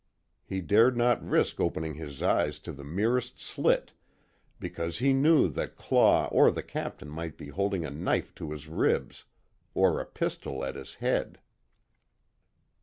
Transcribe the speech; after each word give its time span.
He 0.43 0.61
dared 0.61 0.97
not 0.97 1.23
risk 1.23 1.59
opening 1.59 1.93
his 1.93 2.23
eyes 2.23 2.57
to 2.61 2.71
the 2.73 2.83
merest 2.83 3.39
slit, 3.39 3.93
because 4.59 4.97
he 4.97 5.13
knew 5.13 5.47
that 5.49 5.75
Claw 5.75 6.27
or 6.29 6.49
the 6.49 6.63
Captain 6.63 7.07
might 7.07 7.37
be 7.37 7.49
holding 7.49 7.85
a 7.85 7.91
knife 7.91 8.33
to 8.41 8.49
his 8.51 8.67
ribs, 8.67 9.25
or 9.75 9.99
a 9.99 10.05
pistol 10.07 10.65
at 10.65 10.73
his 10.73 10.95
head. 10.95 11.39